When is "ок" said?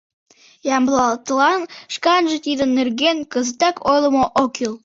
4.41-4.49